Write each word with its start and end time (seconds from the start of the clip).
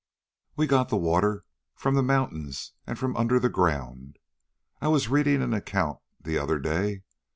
"We've 0.55 0.67
got 0.67 0.89
the 0.89 0.97
water 0.97 1.45
from 1.75 1.93
the 1.93 2.01
mountains, 2.01 2.73
and 2.87 2.97
from 2.97 3.15
under 3.15 3.39
the 3.39 3.49
ground. 3.49 4.17
I 4.81 4.87
was 4.87 5.09
reading 5.09 5.43
an 5.43 5.53
account 5.53 5.99
the 6.19 6.39
other 6.39 6.57
day. 6.57 7.03